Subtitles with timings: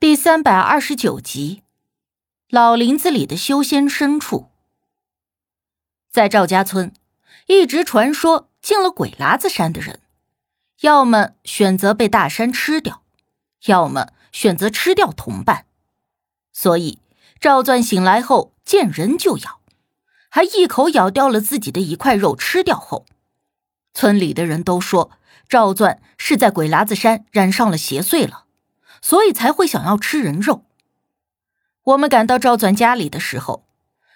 [0.00, 1.62] 第三百二十九集，
[2.48, 4.48] 老林子里的修仙深处。
[6.10, 6.94] 在赵家村，
[7.48, 10.00] 一直传说进了鬼喇子山的人，
[10.80, 13.02] 要么选择被大山吃掉，
[13.66, 15.66] 要么选择吃掉同伴。
[16.50, 17.00] 所以
[17.38, 19.60] 赵钻醒来后见人就咬，
[20.30, 22.34] 还一口咬掉了自己的一块肉。
[22.34, 23.04] 吃掉后，
[23.92, 25.10] 村里的人都说
[25.46, 28.46] 赵钻是在鬼喇子山染上了邪祟了。
[29.00, 30.64] 所以才会想要吃人肉。
[31.82, 33.64] 我们赶到赵钻家里的时候，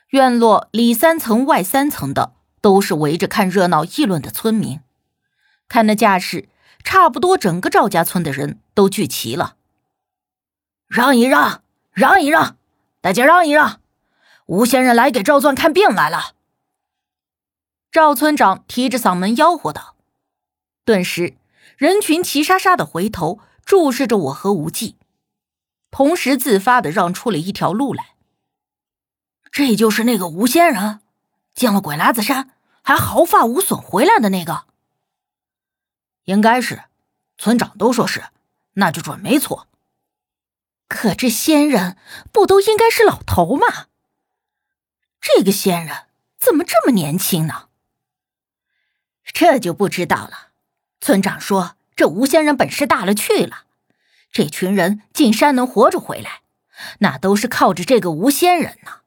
[0.09, 4.81] 院落里三层外三层的都是围着看热闹议论的村民。
[5.67, 6.49] 看那架势，
[6.85, 9.57] 差不多整个赵家村的人都聚齐了。
[10.87, 11.63] 让一让，
[11.93, 12.59] 让一让，
[13.01, 13.81] 大家让一让！
[14.47, 16.35] 吴先生来给赵钻看病来了。
[17.91, 19.97] 赵村长提着嗓门吆喝道。
[20.85, 21.35] 顿时，
[21.79, 23.41] 人群齐沙沙的回头。
[23.65, 24.97] 注视着我和无忌，
[25.91, 28.15] 同时自发的让出了一条路来。
[29.51, 31.01] 这就是那个吴仙人，
[31.55, 32.51] 进了鬼喇子山
[32.83, 34.67] 还毫发无损回来的那个。
[36.25, 36.85] 应该是，
[37.39, 38.25] 村长都说是，
[38.75, 39.69] 那就准没错。
[40.89, 41.97] 可这仙人
[42.33, 43.87] 不都应该是老头吗？
[45.21, 46.07] 这个仙人
[46.37, 47.69] 怎么这么年轻呢？
[49.23, 50.49] 这就不知道了。
[51.01, 51.77] 村长说。
[51.97, 53.65] 这吴仙人本事大了去了，
[54.33, 56.41] 这群人进山能活着回来，
[56.99, 59.01] 那都是靠着这个吴仙人呢。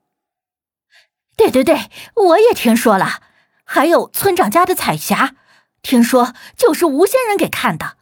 [1.35, 3.21] 对对对，我也听说了，
[3.63, 5.35] 还有村长家的彩霞，
[5.81, 7.97] 听说就是吴仙人给看的，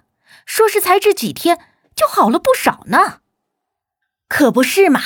[0.45, 1.59] 说是才治几天
[1.95, 3.22] 就好了不少呢。
[4.28, 5.02] 可不是嘛，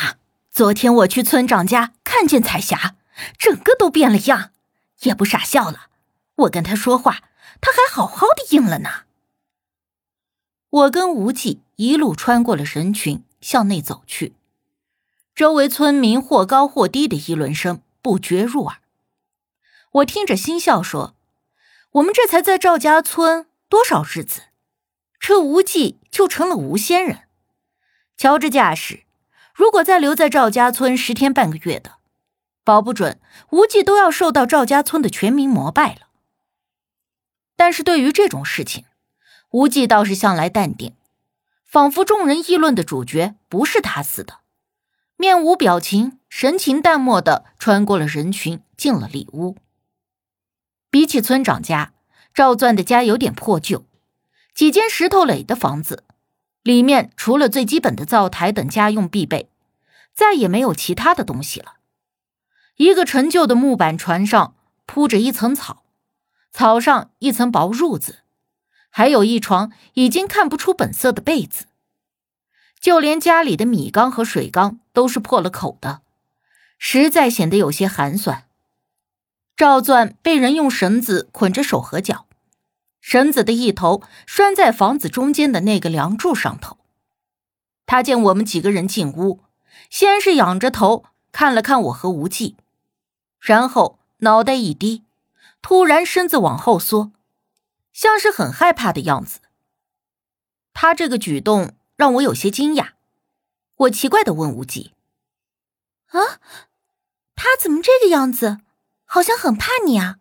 [0.52, 2.96] 昨天我去村长家看见彩霞，
[3.38, 4.52] 整个都变了样，
[5.00, 5.88] 也不傻笑了。
[6.36, 7.24] 我跟他说话，
[7.60, 9.06] 他还好好的应了呢。
[10.70, 14.36] 我跟无忌一路穿过了人群，向内走去。
[15.34, 18.78] 周围村民或高或低的议论声不绝入耳。
[19.92, 21.16] 我听着心笑说
[21.94, 24.44] ：“我们这才在赵家村多少日子，
[25.20, 27.22] 这无忌就成了无仙人。
[28.16, 29.06] 瞧这架势，
[29.56, 31.96] 如果再留在赵家村十天半个月的，
[32.64, 33.20] 保不准
[33.50, 36.10] 无忌都要受到赵家村的全民膜拜了。
[37.56, 38.86] 但是对于这种事情，
[39.52, 40.94] 无忌倒是向来淡定，
[41.66, 44.42] 仿佛众人议论的主角不是他似的，
[45.18, 49.58] 面无表情，神情淡漠的穿过了人群，进了里屋。
[50.92, 51.94] 比起村长家，
[52.34, 53.86] 赵钻的家有点破旧，
[54.54, 56.04] 几间石头垒的房子，
[56.62, 59.50] 里面除了最基本的灶台等家用必备，
[60.14, 61.78] 再也没有其他的东西了。
[62.76, 64.56] 一个陈旧的木板船上
[64.86, 65.84] 铺着一层草，
[66.52, 68.20] 草上一层薄褥子。
[68.90, 71.66] 还有一床已经看不出本色的被子，
[72.80, 76.02] 就连家里的米缸和水缸都是破了口的，
[76.78, 78.46] 实在显得有些寒酸。
[79.56, 82.26] 赵钻被人用绳子捆着手和脚，
[83.02, 86.78] 绳子的一头拴在房子中间的那个梁柱上头。
[87.86, 89.42] 他见我们几个人进屋，
[89.90, 92.56] 先是仰着头看了看我和无忌，
[93.40, 95.04] 然后脑袋一低，
[95.62, 97.12] 突然身子往后缩。
[97.94, 99.40] 像是很害怕的样子。
[100.74, 102.92] 他这个举动让我有些惊讶，
[103.76, 104.94] 我奇怪的问无忌
[106.12, 106.40] ：“啊，
[107.36, 108.60] 他怎么这个样子？
[109.06, 110.18] 好像很怕你啊？”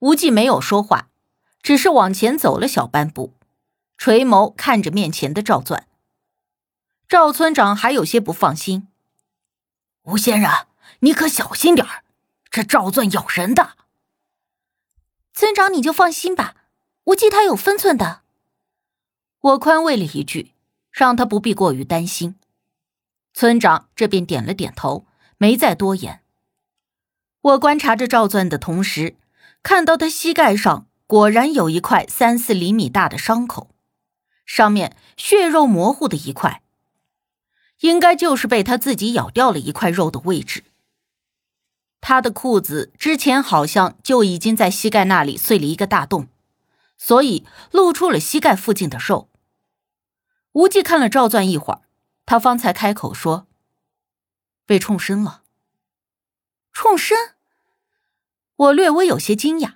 [0.00, 1.08] 无忌没有说话，
[1.62, 3.34] 只是往前走了小半步，
[3.96, 5.86] 垂眸看着面前的赵钻。
[7.08, 8.88] 赵村长还有些不放心
[10.04, 10.66] ：“吴先生，
[11.00, 12.04] 你可小心点儿，
[12.50, 13.76] 这赵钻咬人的。”
[15.40, 16.54] 村长，你就放心吧，
[17.04, 18.20] 无忌他有分寸的。
[19.40, 20.52] 我宽慰了一句，
[20.90, 22.34] 让他不必过于担心。
[23.32, 25.06] 村长这边点了点头，
[25.38, 26.20] 没再多言。
[27.40, 29.16] 我观察着赵钻的同时，
[29.62, 33.70] 看到他膝盖上果然有一块三四厘米大的伤口，
[34.44, 36.62] 上面血肉模糊的一块，
[37.78, 40.64] 应该就是被他自己咬掉了一块肉的位置。
[42.00, 46.28] 他的裤子之前好像就已经在膝盖那里碎了一个大洞，
[46.96, 49.28] 所以露出了膝盖附近的肉。
[50.52, 51.82] 无忌看了赵钻一会儿，
[52.26, 53.46] 他方才开口说
[54.66, 55.42] ：“被冲身了。”
[56.72, 57.16] 冲身？
[58.56, 59.74] 我略微有些惊讶。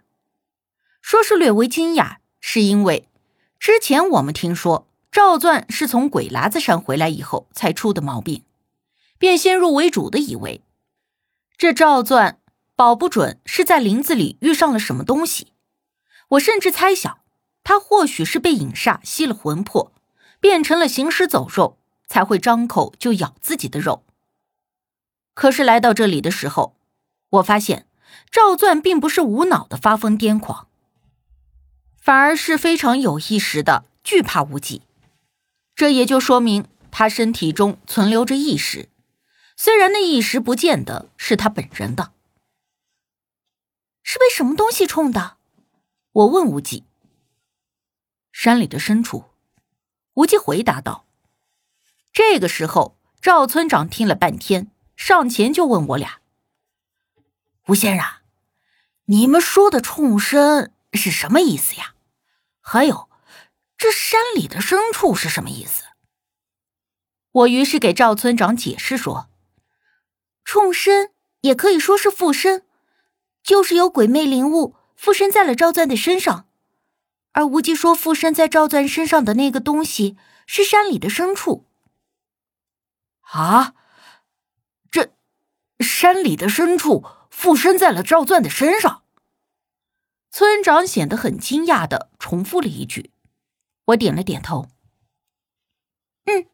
[1.00, 3.08] 说是略微惊讶，是因为
[3.58, 8.42] 之前我们听说赵钻是从鬼喇子山回来以后才出的毛病，
[9.18, 10.63] 便先入为主的以为。
[11.64, 12.40] 这赵钻
[12.76, 15.54] 保不准是在林子里遇上了什么东西，
[16.32, 17.20] 我甚至猜想，
[17.62, 19.90] 他或许是被影煞吸了魂魄，
[20.40, 24.04] 变成了行尸走肉，才会张口就咬自己的肉。
[25.32, 26.76] 可是来到这里的时候，
[27.30, 27.86] 我发现
[28.30, 30.68] 赵钻并不是无脑的发疯癫狂，
[31.98, 34.82] 反而是非常有意识的惧怕无忌。
[35.74, 38.90] 这也就说明他身体中存留着意识，
[39.56, 42.12] 虽然那意识不见得是他本人的。
[44.02, 45.38] 是被什么东西冲的？
[46.12, 46.84] 我问无忌。
[48.30, 49.24] 山里的深处，
[50.12, 51.06] 无忌回答道。
[52.12, 56.20] 这个时候，赵村长听了半天，上前就问我俩
[57.68, 58.06] ：“吴先生，
[59.06, 61.94] 你们说的冲身是什么意思呀？
[62.60, 63.08] 还有，
[63.78, 65.84] 这山里的深处是什么意思？”
[67.32, 69.30] 我于是给赵村长解释说
[70.44, 71.13] ：“冲身
[71.44, 72.64] 也可以说是附身，
[73.42, 76.48] 就是有鬼魅灵物附身在了赵钻的身上，
[77.32, 81.66] 而无忌说附身在赵钻身上的那个东西是山里的牲畜。”
[83.32, 83.74] 啊！
[84.90, 85.12] 这
[85.80, 89.02] 山里的牲畜附身在了赵钻的身上。
[90.30, 93.10] 村长显得很惊讶的重复了一句，
[93.86, 94.68] 我点了点头。
[96.24, 96.46] 嗯，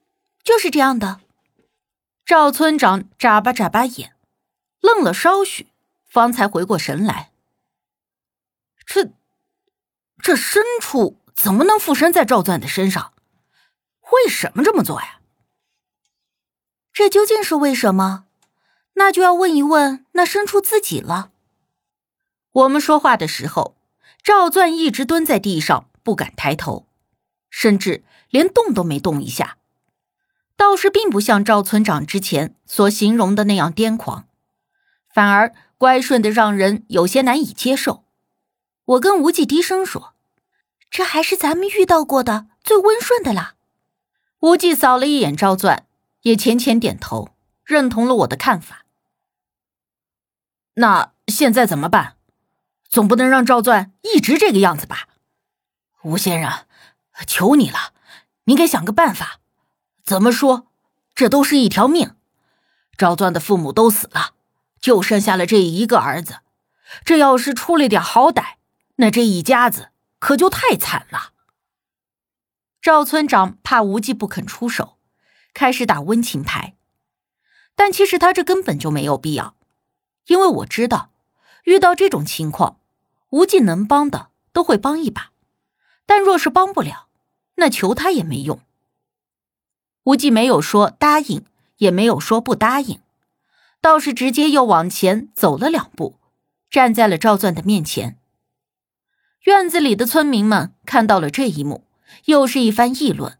[0.42, 1.20] 就是这样的。
[2.24, 4.16] 赵村长眨巴眨巴眼，
[4.80, 5.68] 愣了稍许，
[6.06, 7.30] 方才回过神来。
[8.84, 9.10] 这
[10.18, 13.12] 这深处怎么能附身在赵钻的身上？
[14.12, 15.20] 为什么这么做呀？
[16.92, 18.24] 这究竟是为什么？
[18.94, 21.30] 那就要问一问那深处自己了。
[22.52, 23.76] 我们说话的时候，
[24.22, 26.86] 赵钻一直蹲在地上，不敢抬头，
[27.48, 29.56] 甚至连动都没动一下，
[30.56, 34.26] 倒是并不像赵村长之前所形容的那样癫狂，
[35.12, 38.04] 反而乖顺的让人有些难以接受。
[38.84, 40.14] 我跟无忌低声说
[40.90, 43.54] ：“这还是咱们遇到过的最温顺的了。”
[44.40, 45.86] 无忌扫了一眼赵钻。
[46.22, 47.34] 也浅浅点头，
[47.64, 48.84] 认同了我的看法。
[50.74, 52.18] 那现在怎么办？
[52.90, 55.08] 总不能让赵钻一直这个样子吧？
[56.02, 56.66] 吴先生，
[57.26, 57.94] 求你了，
[58.44, 59.40] 你给想个办法。
[60.04, 60.66] 怎么说，
[61.14, 62.14] 这都是一条命。
[62.98, 64.34] 赵钻的父母都死了，
[64.80, 66.40] 就剩下了这一个儿子。
[67.04, 68.54] 这要是出了点好歹，
[68.96, 71.32] 那这一家子可就太惨了。
[72.80, 74.96] 赵村长怕无忌不肯出手。
[75.52, 76.76] 开始打温情牌，
[77.74, 79.56] 但其实他这根本就没有必要，
[80.26, 81.10] 因为我知道，
[81.64, 82.78] 遇到这种情况，
[83.30, 85.32] 无忌能帮的都会帮一把，
[86.06, 87.08] 但若是帮不了，
[87.56, 88.60] 那求他也没用。
[90.04, 91.44] 无忌没有说答应，
[91.78, 93.00] 也没有说不答应，
[93.80, 96.18] 倒是直接又往前走了两步，
[96.70, 98.18] 站在了赵钻的面前。
[99.44, 101.86] 院子里的村民们看到了这一幕，
[102.26, 103.38] 又是一番议论。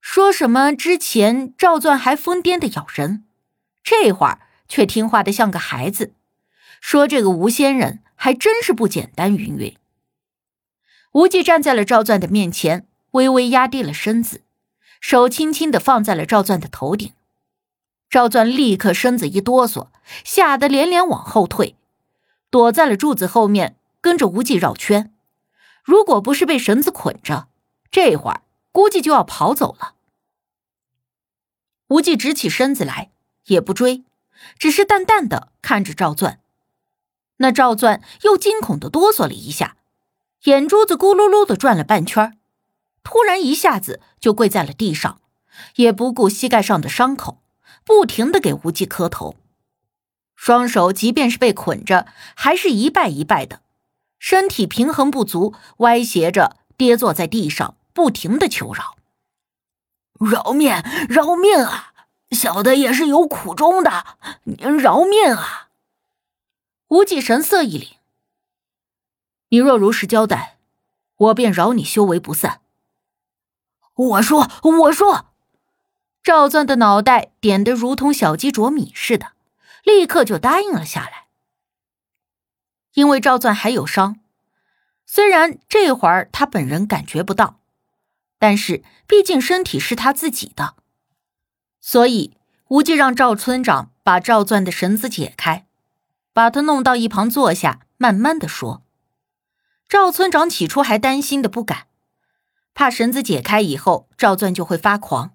[0.00, 0.72] 说什么？
[0.72, 3.24] 之前赵钻还疯癫的咬人，
[3.82, 6.14] 这会儿却听话的像个孩子。
[6.80, 9.36] 说这个吴仙人还真是不简单。
[9.36, 9.76] 云云，
[11.12, 14.42] 无忌站在了赵钻的面前，微微压低了身子，
[15.00, 17.12] 手轻轻的放在了赵钻的头顶。
[18.10, 19.88] 赵钻立刻身子一哆嗦，
[20.24, 21.76] 吓得连连往后退，
[22.50, 25.14] 躲在了柱子后面，跟着无忌绕圈。
[25.84, 27.48] 如果不是被绳子捆着，
[27.90, 29.94] 这会儿估计就要跑走了。
[31.88, 33.10] 无忌直起身子来，
[33.46, 34.04] 也不追，
[34.58, 36.40] 只是淡淡的看着赵钻。
[37.38, 39.76] 那赵钻又惊恐的哆嗦了一下，
[40.44, 42.38] 眼珠子咕噜噜的转了半圈，
[43.02, 45.20] 突然一下子就跪在了地上，
[45.76, 47.40] 也不顾膝盖上的伤口，
[47.88, 49.34] 不停的给无忌磕头。
[50.36, 53.62] 双手即便是被捆着，还是一拜一拜的，
[54.18, 58.98] 身体平衡不足，歪斜着跌坐在地上，不停的求饶。
[60.20, 60.70] 饶命！
[61.08, 61.94] 饶命啊！
[62.32, 64.04] 小的也是有苦衷的，
[64.44, 65.70] 您饶命啊！
[66.88, 67.94] 无忌神色一凛
[69.48, 70.58] ：“你若如实交代，
[71.16, 72.60] 我便饶你修为不散。”
[73.96, 75.30] 我说，我说，
[76.28, 79.28] 赵钻的脑袋点得如同小鸡啄米似的，
[79.82, 81.28] 立刻就答应了下来。
[82.92, 84.20] 因为赵钻还有伤，
[85.06, 87.60] 虽然这会儿他本人感觉不到。
[88.38, 90.74] 但是，毕竟身体是他自己的，
[91.80, 92.36] 所以
[92.68, 95.64] 无忌让赵村长把赵钻的绳子解开，
[96.34, 98.82] 把他弄到一旁坐下，慢慢的说。
[99.88, 101.86] 赵村长起初还担心的不敢，
[102.74, 105.32] 怕绳子解开以后赵钻就会发狂，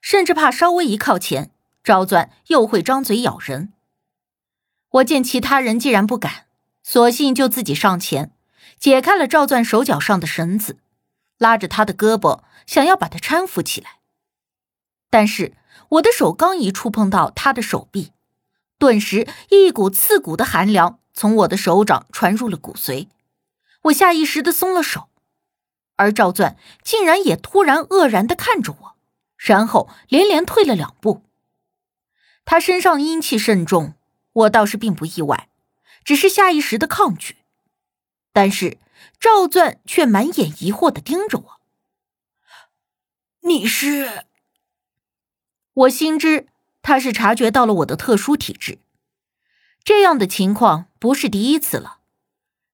[0.00, 1.50] 甚至怕稍微一靠前，
[1.82, 3.72] 赵钻又会张嘴咬人。
[4.90, 6.46] 我见其他人既然不敢，
[6.82, 8.32] 索性就自己上前，
[8.78, 10.78] 解开了赵钻手脚上的绳子。
[11.38, 14.00] 拉着他的胳膊，想要把他搀扶起来。
[15.08, 15.56] 但是
[15.90, 18.12] 我的手刚一触碰到他的手臂，
[18.78, 23.08] 顿时一股刺骨的寒凉从我的手掌传入了骨髓，
[23.84, 25.08] 我下意识的松了手，
[25.96, 28.96] 而赵钻竟然也突然愕然的看着我，
[29.40, 31.24] 然后连连退了两步。
[32.44, 33.94] 他身上阴气甚重，
[34.32, 35.48] 我倒是并不意外，
[36.04, 37.36] 只是下意识的抗拒。
[38.32, 38.78] 但是
[39.18, 41.60] 赵钻却满眼疑惑的盯着我。
[43.42, 44.26] 你是？
[45.72, 46.48] 我心知
[46.82, 48.78] 他是察觉到了我的特殊体质，
[49.82, 52.00] 这样的情况不是第一次了。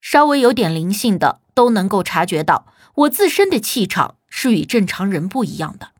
[0.00, 5.92] 稍微有点灵性的都能够察觉到我自身的气场是与正常人不一样的。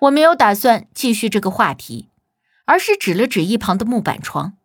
[0.00, 2.10] 我没有打算继续这个话题，
[2.66, 4.58] 而是指了指一旁的木板床，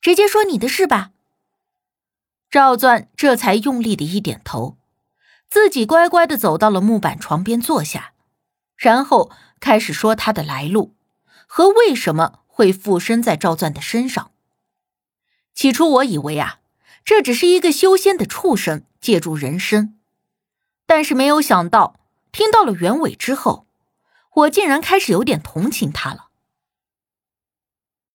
[0.00, 1.12] 直接说你的事吧。
[2.50, 4.76] 赵钻这才用力的一点头，
[5.48, 8.12] 自己乖乖的走到了木板床边坐下，
[8.76, 10.94] 然后开始说他的来路
[11.46, 14.32] 和为什么会附身在赵钻的身上。
[15.54, 16.60] 起初我以为啊，
[17.04, 19.98] 这只是一个修仙的畜生借助人身，
[20.86, 22.00] 但是没有想到
[22.32, 23.65] 听到了原委之后，
[24.36, 26.25] 我竟然开始有点同情他了。